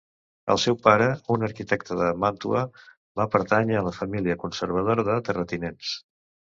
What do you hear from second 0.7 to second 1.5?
pare, un